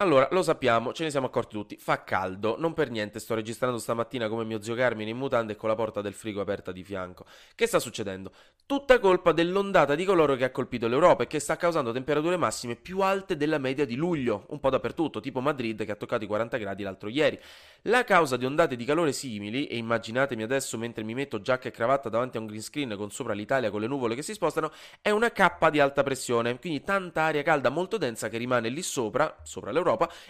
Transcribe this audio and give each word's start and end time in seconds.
Allora, 0.00 0.28
lo 0.30 0.44
sappiamo, 0.44 0.92
ce 0.92 1.02
ne 1.02 1.10
siamo 1.10 1.26
accorti 1.26 1.56
tutti, 1.56 1.76
fa 1.76 2.04
caldo, 2.04 2.54
non 2.56 2.72
per 2.72 2.88
niente 2.88 3.18
sto 3.18 3.34
registrando 3.34 3.78
stamattina 3.78 4.28
come 4.28 4.44
mio 4.44 4.62
zio 4.62 4.76
Carmine 4.76 5.10
in 5.10 5.16
mutande 5.16 5.54
e 5.54 5.56
con 5.56 5.68
la 5.68 5.74
porta 5.74 6.00
del 6.00 6.14
frigo 6.14 6.40
aperta 6.40 6.70
di 6.70 6.84
fianco. 6.84 7.24
Che 7.52 7.66
sta 7.66 7.80
succedendo? 7.80 8.30
Tutta 8.64 9.00
colpa 9.00 9.32
dell'ondata 9.32 9.96
di 9.96 10.04
coloro 10.04 10.36
che 10.36 10.44
ha 10.44 10.50
colpito 10.52 10.86
l'Europa 10.86 11.24
e 11.24 11.26
che 11.26 11.40
sta 11.40 11.56
causando 11.56 11.90
temperature 11.90 12.36
massime 12.36 12.76
più 12.76 13.00
alte 13.00 13.36
della 13.36 13.58
media 13.58 13.84
di 13.84 13.96
luglio, 13.96 14.44
un 14.50 14.60
po' 14.60 14.70
dappertutto, 14.70 15.18
tipo 15.18 15.40
Madrid 15.40 15.84
che 15.84 15.90
ha 15.90 15.96
toccato 15.96 16.22
i 16.22 16.28
40 16.28 16.58
gradi 16.58 16.84
l'altro 16.84 17.08
ieri. 17.08 17.36
La 17.82 18.04
causa 18.04 18.36
di 18.36 18.44
ondate 18.44 18.76
di 18.76 18.84
calore 18.84 19.10
simili, 19.10 19.66
e 19.66 19.78
immaginatemi 19.78 20.44
adesso 20.44 20.78
mentre 20.78 21.02
mi 21.02 21.14
metto 21.14 21.40
giacca 21.40 21.66
e 21.66 21.72
cravatta 21.72 22.08
davanti 22.08 22.36
a 22.36 22.40
un 22.40 22.46
green 22.46 22.62
screen 22.62 22.94
con 22.96 23.10
sopra 23.10 23.32
l'Italia 23.32 23.70
con 23.70 23.80
le 23.80 23.88
nuvole 23.88 24.14
che 24.14 24.22
si 24.22 24.34
spostano, 24.34 24.70
è 25.00 25.10
una 25.10 25.32
cappa 25.32 25.70
di 25.70 25.80
alta 25.80 26.04
pressione, 26.04 26.56
quindi 26.60 26.84
tanta 26.84 27.22
aria 27.22 27.42
calda 27.42 27.70
molto 27.70 27.96
densa 27.96 28.28
che 28.28 28.36
rimane 28.36 28.68
lì 28.68 28.82
sopra, 28.82 29.38
sopra 29.42 29.72
l'Europa, 29.72 29.86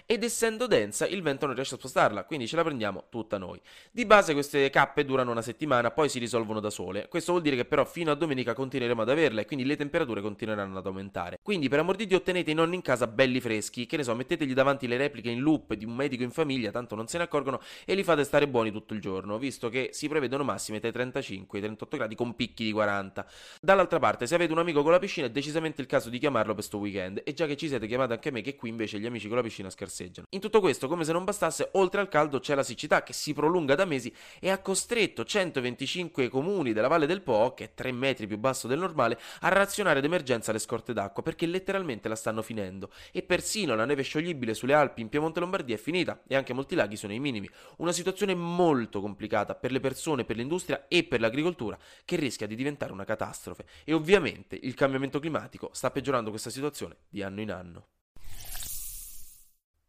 ed 0.07 0.23
essendo 0.23 0.67
densa 0.67 1.07
il 1.07 1.23
vento 1.23 1.47
non 1.47 1.55
riesce 1.55 1.75
a 1.75 1.79
spostarla, 1.79 2.25
quindi 2.25 2.47
ce 2.47 2.57
la 2.57 2.62
prendiamo 2.62 3.05
tutta 3.09 3.39
noi. 3.39 3.61
Di 3.91 4.05
base 4.05 4.33
queste 4.33 4.71
cappe 4.71 5.05
durano 5.05 5.31
una 5.31 5.43
settimana, 5.43 5.91
poi 5.91 6.09
si 6.09 6.19
risolvono 6.19 6.61
da 6.61 6.71
sole. 6.71 7.09
Questo 7.09 7.33
vuol 7.33 7.43
dire 7.43 7.57
che 7.57 7.65
però 7.65 7.84
fino 7.84 8.11
a 8.11 8.15
domenica 8.15 8.55
continueremo 8.55 9.03
ad 9.03 9.09
averla 9.09 9.41
e 9.41 9.47
quindi 9.47 9.65
le 9.65 9.77
temperature 9.77 10.21
continueranno 10.21 10.79
ad 10.79 10.87
aumentare. 10.87 11.39
Quindi 11.43 11.69
per 11.69 11.81
amor 11.81 11.97
di 11.97 12.07
Dio 12.07 12.23
tenete 12.23 12.51
i 12.51 12.55
nonni 12.55 12.77
in 12.77 12.83
casa 12.83 13.07
belli 13.07 13.41
freschi, 13.41 13.87
che 13.87 13.97
ne 13.97 14.03
so, 14.03 14.15
mettetegli 14.15 14.53
davanti 14.55 14.87
le 14.87 14.97
repliche 14.97 15.31
in 15.31 15.41
loop 15.41 15.75
di 15.75 15.84
un 15.84 15.95
medico 15.95 16.23
in 16.23 16.31
famiglia, 16.31 16.70
tanto 16.70 16.95
non 16.95 17.06
se 17.06 17.19
ne 17.19 17.25
accorgono, 17.25 17.61
e 17.84 17.95
li 17.95 18.05
fate 18.05 18.25
stare 18.25 18.47
buoni 18.47 18.70
tutto 18.70 18.95
il 18.95 19.01
giorno, 19.01 19.39
visto 19.39 19.69
che 19.69 19.91
si 19.93 20.09
prevedono 20.09 20.45
massime 20.45 20.81
tra 20.81 20.89
i 20.89 20.93
35 20.93 21.59
e 21.59 21.61
i 21.61 21.65
38 21.65 21.97
gradi 21.97 22.15
con 22.15 22.34
picchi 22.34 22.64
di 22.64 22.73
40. 22.73 23.27
Dall'altra 23.61 23.98
parte, 23.98 24.27
se 24.27 24.34
avete 24.34 24.53
un 24.53 24.59
amico 24.59 24.83
con 24.83 24.92
la 24.92 24.98
piscina 24.98 25.27
è 25.27 25.31
decisamente 25.31 25.81
il 25.81 25.86
caso 25.86 26.11
di 26.11 26.19
chiamarlo 26.19 26.55
per 26.55 26.64
sto 26.64 26.79
weekend, 26.79 27.23
e 27.25 27.33
già 27.33 27.47
che 27.47 27.56
ci 27.56 27.69
siete 27.69 27.86
chiamate 27.86 28.12
anche 28.12 28.31
me 28.31 28.41
che 28.41 28.55
qui 28.55 28.69
invece 28.69 28.98
gli 28.98 29.06
amici 29.06 29.27
con 29.27 29.36
la 29.36 29.42
piscina 29.42 29.48
scherzano 29.49 29.71
scarseggiano. 29.71 30.27
In 30.31 30.41
tutto 30.41 30.61
questo, 30.61 30.89
come 30.89 31.05
se 31.05 31.13
non 31.13 31.25
bastasse, 31.25 31.71
oltre 31.73 32.01
al 32.01 32.09
caldo 32.09 32.41
c'è 32.41 32.55
la 32.55 32.63
siccità 32.63 33.03
che 33.03 33.13
si 33.13 33.33
prolunga 33.33 33.75
da 33.75 33.85
mesi 33.85 34.13
e 34.41 34.51
ha 34.51 34.59
costretto 34.59 35.25
125 35.25 36.29
comuni 36.29 36.73
della 36.73 36.89
Valle 36.89 37.07
del 37.07 37.23
Po, 37.23 37.55
che 37.55 37.65
è 37.65 37.75
3 37.75 37.93
metri 37.93 38.27
più 38.27 38.39
basso 38.39 38.67
del 38.67 38.79
normale, 38.79 39.19
a 39.41 39.49
razionare 39.49 40.01
d'emergenza 40.01 40.53
le 40.53 40.59
scorte 40.59 40.93
d'acqua 40.93 41.23
perché 41.23 41.47
letteralmente 41.47 42.09
la 42.09 42.17
stanno 42.17 42.43
finendo. 42.43 42.91
E 43.13 43.23
persino 43.23 43.75
la 43.75 43.85
neve 43.85 44.03
scioglibile 44.03 44.55
sulle 44.55 44.75
Alpi 44.75 45.01
in 45.01 45.09
Piemonte 45.09 45.41
Lombardia 45.41 45.75
è 45.75 45.79
finita 45.79 46.23
e 46.27 46.37
anche 46.37 46.53
molti 46.53 46.75
laghi 46.75 46.97
sono 46.97 47.13
ai 47.13 47.21
minimi. 47.21 47.49
Una 47.79 47.93
situazione 47.93 48.35
molto 48.35 49.01
complicata 49.01 49.55
per 49.55 49.73
le 49.73 49.81
persone, 49.81 50.25
per 50.25 50.37
l'industria 50.37 50.87
e 50.89 51.05
per 51.05 51.21
l'agricoltura 51.21 51.79
che 52.05 52.17
rischia 52.17 52.47
di 52.47 52.55
diventare 52.55 52.93
una 52.93 53.05
catastrofe. 53.05 53.65
E 53.85 53.93
ovviamente 53.93 54.59
il 54.61 54.75
cambiamento 54.75 55.19
climatico 55.19 55.71
sta 55.73 55.91
peggiorando 55.91 56.31
questa 56.31 56.51
situazione 56.51 56.97
di 57.09 57.23
anno 57.23 57.41
in 57.41 57.51
anno. 57.51 57.87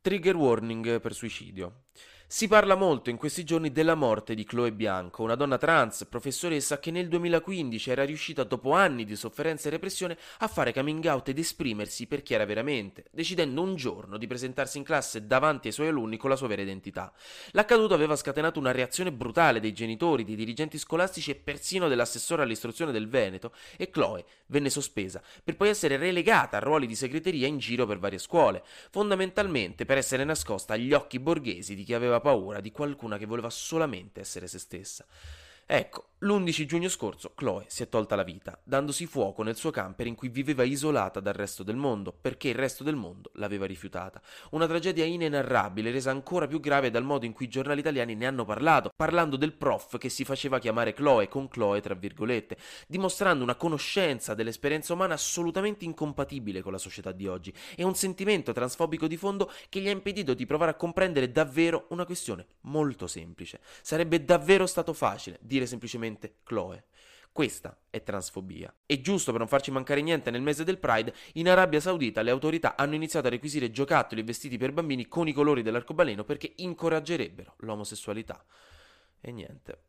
Trigger 0.01 0.35
warning 0.37 0.99
per 1.01 1.13
suicidio. 1.13 1.83
Si 2.31 2.47
parla 2.47 2.75
molto 2.75 3.09
in 3.09 3.17
questi 3.17 3.43
giorni 3.43 3.71
della 3.71 3.95
morte 3.95 4.35
di 4.35 4.43
Chloe 4.43 4.71
Bianco, 4.71 5.23
una 5.23 5.33
donna 5.33 5.57
trans, 5.57 6.05
professoressa 6.05 6.77
che 6.77 6.91
nel 6.91 7.07
2015 7.07 7.89
era 7.89 8.05
riuscita 8.05 8.43
dopo 8.43 8.73
anni 8.73 9.03
di 9.03 9.15
sofferenza 9.15 9.67
e 9.67 9.71
repressione 9.71 10.15
a 10.37 10.47
fare 10.47 10.71
coming 10.71 11.03
out 11.05 11.29
ed 11.29 11.39
esprimersi 11.39 12.05
per 12.05 12.21
chi 12.21 12.35
era 12.35 12.45
veramente, 12.45 13.05
decidendo 13.09 13.63
un 13.63 13.73
giorno 13.73 14.17
di 14.17 14.27
presentarsi 14.27 14.77
in 14.77 14.83
classe 14.83 15.25
davanti 15.25 15.69
ai 15.69 15.73
suoi 15.73 15.87
alunni 15.87 16.17
con 16.17 16.29
la 16.29 16.35
sua 16.35 16.45
vera 16.45 16.61
identità. 16.61 17.11
L'accaduto 17.53 17.95
aveva 17.95 18.15
scatenato 18.15 18.59
una 18.59 18.73
reazione 18.73 19.11
brutale 19.11 19.59
dei 19.59 19.73
genitori, 19.73 20.23
dei 20.23 20.35
dirigenti 20.35 20.77
scolastici 20.77 21.31
e 21.31 21.35
persino 21.35 21.87
dell'assessore 21.87 22.43
all'istruzione 22.43 22.91
del 22.91 23.09
Veneto 23.09 23.53
e 23.75 23.89
Chloe 23.89 24.23
venne 24.45 24.69
sospesa 24.69 25.19
per 25.43 25.55
poi 25.55 25.69
essere 25.69 25.97
relegata 25.97 26.57
a 26.57 26.59
ruoli 26.59 26.85
di 26.85 26.95
segreteria 26.95 27.47
in 27.47 27.57
giro 27.57 27.87
per 27.87 27.97
varie 27.97 28.19
scuole, 28.19 28.61
fondamentalmente 28.91 29.85
per 29.85 29.97
essere 29.97 30.23
nascosta 30.23 30.73
agli 30.73 30.93
occhi 30.93 31.17
borghesi 31.17 31.73
di 31.73 31.83
chi 31.83 31.95
aveva 31.95 32.17
paura 32.19 32.59
di 32.59 32.71
qualcuna 32.71 33.17
che 33.17 33.25
voleva 33.25 33.49
solamente 33.49 34.21
essere 34.21 34.47
se 34.47 34.59
stessa. 34.59 35.05
Ecco, 35.65 36.08
l'11 36.21 36.65
giugno 36.65 36.89
scorso 36.89 37.33
Chloe 37.35 37.65
si 37.67 37.83
è 37.83 37.87
tolta 37.89 38.15
la 38.15 38.23
vita, 38.23 38.59
dandosi 38.63 39.05
fuoco 39.05 39.43
nel 39.43 39.55
suo 39.55 39.69
camper 39.69 40.07
in 40.07 40.15
cui 40.15 40.29
viveva 40.29 40.63
isolata 40.63 41.19
dal 41.19 41.33
resto 41.33 41.63
del 41.63 41.75
mondo, 41.75 42.11
perché 42.11 42.49
il 42.49 42.55
resto 42.55 42.83
del 42.83 42.95
mondo 42.95 43.31
l'aveva 43.35 43.65
rifiutata. 43.65 44.21
Una 44.51 44.67
tragedia 44.67 45.05
inenarrabile, 45.05 45.91
resa 45.91 46.11
ancora 46.11 46.47
più 46.47 46.59
grave 46.59 46.89
dal 46.89 47.03
modo 47.03 47.25
in 47.25 47.33
cui 47.33 47.45
i 47.45 47.49
giornali 47.49 47.81
italiani 47.81 48.15
ne 48.15 48.25
hanno 48.25 48.43
parlato, 48.43 48.91
parlando 48.95 49.37
del 49.37 49.53
prof 49.53 49.97
che 49.97 50.09
si 50.09 50.25
faceva 50.25 50.59
chiamare 50.59 50.93
Chloe, 50.93 51.27
con 51.27 51.47
Chloe 51.47 51.81
tra 51.81 51.93
virgolette, 51.93 52.57
dimostrando 52.87 53.43
una 53.43 53.55
conoscenza 53.55 54.33
dell'esperienza 54.33 54.93
umana 54.93 55.13
assolutamente 55.13 55.85
incompatibile 55.85 56.61
con 56.61 56.71
la 56.71 56.77
società 56.79 57.11
di 57.11 57.27
oggi 57.27 57.53
e 57.75 57.83
un 57.83 57.95
sentimento 57.95 58.51
transfobico 58.51 59.07
di 59.07 59.17
fondo 59.17 59.51
che 59.69 59.79
gli 59.79 59.87
ha 59.87 59.91
impedito 59.91 60.33
di 60.33 60.45
provare 60.45 60.71
a 60.71 60.75
comprendere 60.75 61.31
davvero 61.31 61.85
una 61.89 62.05
questione 62.05 62.45
molto 62.61 63.07
semplice. 63.07 63.59
Sarebbe 63.81 64.25
davvero 64.25 64.65
stato 64.65 64.93
facile 64.93 65.37
dire 65.41 65.59
dire 65.59 65.65
semplicemente 66.09 66.39
Chloe. 66.43 66.85
Questa 67.31 67.77
è 67.89 68.03
transfobia. 68.03 68.73
E 68.85 69.01
giusto 69.01 69.31
per 69.31 69.39
non 69.39 69.47
farci 69.47 69.71
mancare 69.71 70.01
niente, 70.01 70.31
nel 70.31 70.41
mese 70.41 70.63
del 70.63 70.79
Pride, 70.79 71.13
in 71.33 71.47
Arabia 71.47 71.79
Saudita 71.79 72.21
le 72.21 72.31
autorità 72.31 72.75
hanno 72.75 72.95
iniziato 72.95 73.27
a 73.27 73.29
requisire 73.29 73.71
giocattoli 73.71 74.21
e 74.21 74.23
vestiti 74.23 74.57
per 74.57 74.73
bambini 74.73 75.07
con 75.07 75.27
i 75.27 75.33
colori 75.33 75.61
dell'arcobaleno 75.61 76.23
perché 76.23 76.53
incoraggerebbero 76.57 77.55
l'omosessualità. 77.59 78.43
E 79.21 79.31
niente. 79.31 79.83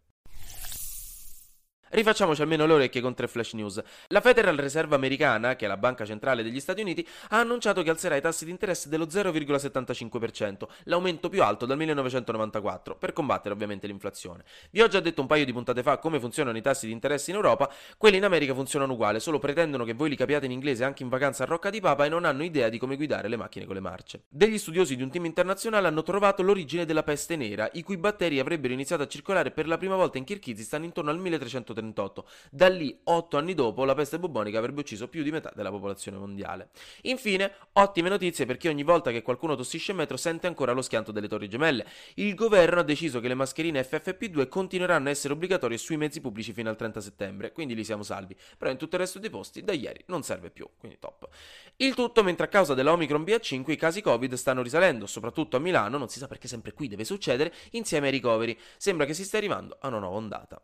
Rifacciamoci 1.92 2.40
almeno 2.40 2.66
le 2.66 2.74
orecchie 2.74 3.00
con 3.00 3.14
tre 3.14 3.26
flash 3.26 3.54
news. 3.54 3.82
La 4.08 4.20
Federal 4.20 4.56
Reserve 4.56 4.94
americana, 4.94 5.56
che 5.56 5.64
è 5.64 5.68
la 5.68 5.76
banca 5.76 6.04
centrale 6.04 6.44
degli 6.44 6.60
Stati 6.60 6.82
Uniti, 6.82 7.04
ha 7.30 7.40
annunciato 7.40 7.82
che 7.82 7.90
alzerà 7.90 8.14
i 8.14 8.20
tassi 8.20 8.44
di 8.44 8.52
interesse 8.52 8.88
dello 8.88 9.06
0,75%, 9.06 10.68
l'aumento 10.84 11.28
più 11.28 11.42
alto 11.42 11.66
dal 11.66 11.76
1994, 11.78 12.94
per 12.94 13.12
combattere 13.12 13.54
ovviamente 13.54 13.88
l'inflazione. 13.88 14.44
Vi 14.70 14.80
ho 14.80 14.86
già 14.86 15.00
detto 15.00 15.20
un 15.20 15.26
paio 15.26 15.44
di 15.44 15.52
puntate 15.52 15.82
fa 15.82 15.98
come 15.98 16.20
funzionano 16.20 16.56
i 16.56 16.62
tassi 16.62 16.86
di 16.86 16.92
interesse 16.92 17.30
in 17.32 17.36
Europa, 17.38 17.68
quelli 17.98 18.18
in 18.18 18.24
America 18.24 18.54
funzionano 18.54 18.92
uguale, 18.92 19.18
solo 19.18 19.40
pretendono 19.40 19.82
che 19.82 19.94
voi 19.94 20.10
li 20.10 20.16
capiate 20.16 20.46
in 20.46 20.52
inglese 20.52 20.84
anche 20.84 21.02
in 21.02 21.08
vacanza 21.08 21.42
a 21.42 21.46
Rocca 21.46 21.70
di 21.70 21.80
Papa 21.80 22.04
e 22.04 22.08
non 22.08 22.24
hanno 22.24 22.44
idea 22.44 22.68
di 22.68 22.78
come 22.78 22.94
guidare 22.94 23.26
le 23.26 23.36
macchine 23.36 23.64
con 23.64 23.74
le 23.74 23.80
marce. 23.80 24.26
Degli 24.28 24.58
studiosi 24.58 24.94
di 24.94 25.02
un 25.02 25.10
team 25.10 25.24
internazionale 25.24 25.88
hanno 25.88 26.04
trovato 26.04 26.44
l'origine 26.44 26.84
della 26.84 27.02
peste 27.02 27.34
nera, 27.34 27.68
i 27.72 27.82
cui 27.82 27.96
batteri 27.96 28.38
avrebbero 28.38 28.74
iniziato 28.74 29.02
a 29.02 29.08
circolare 29.08 29.50
per 29.50 29.66
la 29.66 29.76
prima 29.76 29.96
volta 29.96 30.18
in 30.18 30.22
Kirghizistan 30.24 30.84
intorno 30.84 31.10
al 31.10 31.18
1330 31.18 31.78
1938. 31.82 32.28
Da 32.50 32.68
lì, 32.68 32.98
otto 33.04 33.36
anni 33.36 33.54
dopo, 33.54 33.84
la 33.84 33.94
peste 33.94 34.18
bubonica 34.18 34.58
avrebbe 34.58 34.80
ucciso 34.80 35.08
più 35.08 35.22
di 35.22 35.30
metà 35.30 35.52
della 35.54 35.70
popolazione 35.70 36.18
mondiale. 36.18 36.70
Infine, 37.02 37.52
ottime 37.74 38.08
notizie 38.08 38.46
per 38.46 38.56
chi 38.56 38.68
ogni 38.68 38.82
volta 38.82 39.10
che 39.10 39.22
qualcuno 39.22 39.54
tossisce 39.54 39.92
in 39.92 39.98
metro 39.98 40.16
sente 40.16 40.46
ancora 40.46 40.72
lo 40.72 40.82
schianto 40.82 41.12
delle 41.12 41.28
torri 41.28 41.48
gemelle. 41.48 41.86
Il 42.14 42.34
governo 42.34 42.80
ha 42.80 42.84
deciso 42.84 43.20
che 43.20 43.28
le 43.28 43.34
mascherine 43.34 43.82
FFP2 43.82 44.48
continueranno 44.48 45.08
a 45.08 45.10
essere 45.10 45.34
obbligatorie 45.34 45.78
sui 45.78 45.96
mezzi 45.96 46.20
pubblici 46.20 46.52
fino 46.52 46.68
al 46.68 46.76
30 46.76 47.00
settembre, 47.00 47.52
quindi 47.52 47.74
lì 47.74 47.84
siamo 47.84 48.02
salvi. 48.02 48.36
Però 48.56 48.70
in 48.70 48.76
tutto 48.76 48.97
il 48.97 49.02
resto 49.02 49.18
dei 49.18 49.30
posti 49.30 49.62
da 49.62 49.72
ieri 49.72 50.02
non 50.06 50.22
serve 50.22 50.50
più, 50.50 50.68
quindi 50.78 50.98
top. 50.98 51.28
Il 51.76 51.94
tutto 51.94 52.22
mentre 52.22 52.47
a 52.47 52.48
causa 52.48 52.74
della 52.74 52.92
Omicron 52.92 53.22
BA5 53.22 53.70
i 53.70 53.76
casi 53.76 54.02
Covid 54.02 54.34
stanno 54.34 54.62
risalendo, 54.62 55.06
soprattutto 55.06 55.56
a 55.56 55.60
Milano, 55.60 55.98
non 55.98 56.08
si 56.08 56.18
sa 56.18 56.26
perché 56.26 56.48
sempre 56.48 56.72
qui 56.72 56.88
deve 56.88 57.04
succedere, 57.04 57.52
insieme 57.70 58.06
ai 58.06 58.12
ricoveri. 58.12 58.58
Sembra 58.76 59.06
che 59.06 59.14
si 59.14 59.24
stia 59.24 59.38
arrivando 59.38 59.78
a 59.80 59.88
una 59.88 59.98
nuova 59.98 60.16
ondata. 60.16 60.62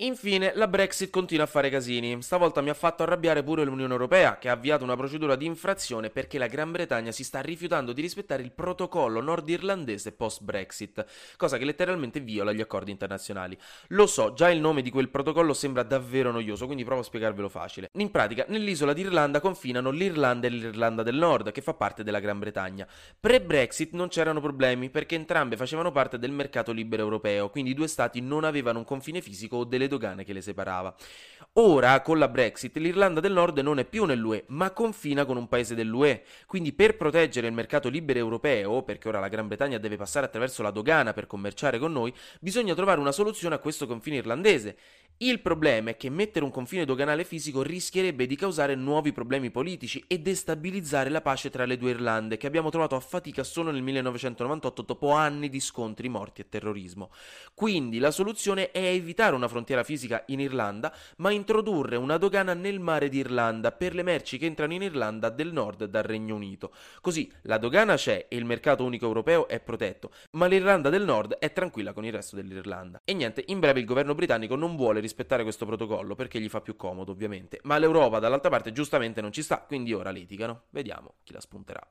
Infine, 0.00 0.52
la 0.54 0.68
Brexit 0.68 1.10
continua 1.10 1.42
a 1.42 1.48
fare 1.48 1.70
casini. 1.70 2.22
Stavolta 2.22 2.60
mi 2.60 2.68
ha 2.68 2.74
fatto 2.74 3.02
arrabbiare 3.02 3.42
pure 3.42 3.64
l'Unione 3.64 3.90
Europea, 3.92 4.38
che 4.38 4.48
ha 4.48 4.52
avviato 4.52 4.84
una 4.84 4.94
procedura 4.94 5.34
di 5.34 5.44
infrazione 5.44 6.08
perché 6.08 6.38
la 6.38 6.46
Gran 6.46 6.70
Bretagna 6.70 7.10
si 7.10 7.24
sta 7.24 7.40
rifiutando 7.40 7.92
di 7.92 8.00
rispettare 8.00 8.44
il 8.44 8.52
protocollo 8.52 9.20
nordirlandese 9.20 10.12
post-Brexit, 10.12 11.04
cosa 11.36 11.58
che 11.58 11.64
letteralmente 11.64 12.20
viola 12.20 12.52
gli 12.52 12.60
accordi 12.60 12.92
internazionali. 12.92 13.58
Lo 13.88 14.06
so, 14.06 14.34
già 14.34 14.48
il 14.50 14.60
nome 14.60 14.82
di 14.82 14.90
quel 14.90 15.08
protocollo 15.08 15.52
sembra 15.52 15.82
davvero 15.82 16.30
noioso, 16.30 16.66
quindi 16.66 16.84
provo 16.84 17.00
a 17.00 17.04
spiegarvelo 17.04 17.48
facile. 17.48 17.90
In 17.94 18.12
pratica, 18.12 18.44
nell'isola 18.46 18.92
d'Irlanda 18.92 19.40
confinano 19.40 19.90
l'Irlanda 19.90 20.46
e 20.46 20.50
l'Irlanda 20.50 21.02
del 21.02 21.16
Nord, 21.16 21.50
che 21.50 21.60
fa 21.60 21.74
parte 21.74 22.04
della 22.04 22.20
Gran 22.20 22.38
Bretagna. 22.38 22.86
Pre-Brexit 23.18 23.94
non 23.94 24.06
c'erano 24.06 24.40
problemi 24.40 24.90
perché 24.90 25.16
entrambe 25.16 25.56
facevano 25.56 25.90
parte 25.90 26.20
del 26.20 26.30
mercato 26.30 26.70
libero 26.70 27.02
europeo, 27.02 27.50
quindi 27.50 27.72
i 27.72 27.74
due 27.74 27.88
stati 27.88 28.20
non 28.20 28.44
avevano 28.44 28.78
un 28.78 28.84
confine 28.84 29.20
fisico 29.20 29.56
o 29.56 29.64
delle 29.64 29.86
dogane 29.88 30.24
che 30.24 30.32
le 30.32 30.40
separava. 30.40 30.94
Ora, 31.54 32.00
con 32.02 32.18
la 32.18 32.28
Brexit, 32.28 32.76
l'Irlanda 32.76 33.18
del 33.18 33.32
Nord 33.32 33.58
non 33.58 33.80
è 33.80 33.84
più 33.84 34.04
nell'UE, 34.04 34.44
ma 34.48 34.70
confina 34.70 35.24
con 35.24 35.36
un 35.36 35.48
paese 35.48 35.74
dell'UE. 35.74 36.22
Quindi, 36.46 36.72
per 36.72 36.96
proteggere 36.96 37.48
il 37.48 37.52
mercato 37.52 37.88
libero 37.88 38.20
europeo, 38.20 38.82
perché 38.84 39.08
ora 39.08 39.18
la 39.18 39.28
Gran 39.28 39.48
Bretagna 39.48 39.78
deve 39.78 39.96
passare 39.96 40.26
attraverso 40.26 40.62
la 40.62 40.70
dogana 40.70 41.12
per 41.12 41.26
commerciare 41.26 41.78
con 41.78 41.90
noi, 41.90 42.14
bisogna 42.38 42.74
trovare 42.74 43.00
una 43.00 43.10
soluzione 43.10 43.56
a 43.56 43.58
questo 43.58 43.88
confine 43.88 44.16
irlandese. 44.16 44.76
Il 45.20 45.40
problema 45.40 45.90
è 45.90 45.96
che 45.96 46.10
mettere 46.10 46.44
un 46.44 46.52
confine 46.52 46.84
doganale 46.84 47.24
fisico 47.24 47.62
rischierebbe 47.62 48.24
di 48.24 48.36
causare 48.36 48.76
nuovi 48.76 49.10
problemi 49.10 49.50
politici 49.50 50.04
e 50.06 50.20
destabilizzare 50.20 51.10
la 51.10 51.20
pace 51.20 51.50
tra 51.50 51.64
le 51.64 51.76
due 51.76 51.90
Irlande, 51.90 52.36
che 52.36 52.46
abbiamo 52.46 52.70
trovato 52.70 52.94
a 52.94 53.00
fatica 53.00 53.42
solo 53.42 53.72
nel 53.72 53.82
1998 53.82 54.82
dopo 54.82 55.10
anni 55.10 55.48
di 55.48 55.58
scontri, 55.58 56.08
morti 56.08 56.42
e 56.42 56.48
terrorismo. 56.48 57.10
Quindi 57.52 57.98
la 57.98 58.12
soluzione 58.12 58.70
è 58.70 58.78
evitare 58.78 59.34
una 59.34 59.48
frontiera 59.48 59.82
fisica 59.82 60.22
in 60.28 60.38
Irlanda, 60.38 60.94
ma 61.16 61.32
introdurre 61.32 61.96
una 61.96 62.16
dogana 62.16 62.54
nel 62.54 62.78
mare 62.78 63.08
d'Irlanda 63.08 63.72
per 63.72 63.96
le 63.96 64.04
merci 64.04 64.38
che 64.38 64.46
entrano 64.46 64.74
in 64.74 64.82
Irlanda 64.82 65.30
del 65.30 65.52
nord 65.52 65.86
dal 65.86 66.04
Regno 66.04 66.36
Unito. 66.36 66.70
Così 67.00 67.28
la 67.42 67.58
dogana 67.58 67.96
c'è 67.96 68.26
e 68.28 68.36
il 68.36 68.44
mercato 68.44 68.84
unico 68.84 69.06
europeo 69.06 69.48
è 69.48 69.58
protetto, 69.58 70.12
ma 70.34 70.46
l'Irlanda 70.46 70.90
del 70.90 71.02
nord 71.02 71.38
è 71.38 71.52
tranquilla 71.52 71.92
con 71.92 72.04
il 72.04 72.12
resto 72.12 72.36
dell'Irlanda. 72.36 73.00
E 73.04 73.14
niente, 73.14 73.42
in 73.48 73.58
breve 73.58 73.80
il 73.80 73.86
governo 73.86 74.14
britannico 74.14 74.54
non 74.54 74.76
vuole 74.76 75.06
rispettare 75.08 75.42
questo 75.42 75.66
protocollo 75.66 76.14
perché 76.14 76.40
gli 76.40 76.48
fa 76.48 76.60
più 76.60 76.76
comodo, 76.76 77.12
ovviamente. 77.12 77.58
Ma 77.64 77.78
l'Europa 77.78 78.18
dall'altra 78.18 78.50
parte 78.50 78.72
giustamente 78.72 79.20
non 79.20 79.32
ci 79.32 79.42
sta, 79.42 79.62
quindi 79.62 79.92
ora 79.92 80.10
litigano. 80.10 80.64
Vediamo 80.70 81.14
chi 81.24 81.32
la 81.32 81.40
spunterà. 81.40 81.84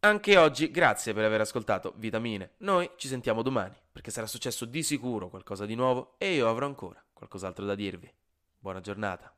Anche 0.00 0.36
oggi, 0.36 0.70
grazie 0.70 1.12
per 1.14 1.24
aver 1.24 1.40
ascoltato 1.40 1.94
Vitamine. 1.96 2.52
Noi 2.58 2.88
ci 2.96 3.08
sentiamo 3.08 3.42
domani, 3.42 3.74
perché 3.90 4.12
sarà 4.12 4.26
successo 4.26 4.64
di 4.64 4.82
sicuro 4.82 5.28
qualcosa 5.28 5.66
di 5.66 5.74
nuovo 5.74 6.14
e 6.18 6.34
io 6.34 6.48
avrò 6.48 6.66
ancora 6.66 7.04
qualcos'altro 7.12 7.64
da 7.64 7.74
dirvi. 7.74 8.12
Buona 8.58 8.80
giornata. 8.80 9.35